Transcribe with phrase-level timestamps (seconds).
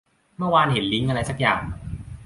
[0.37, 1.61] เมื่อวานเห็นลิงก์อะไรซักอย่าง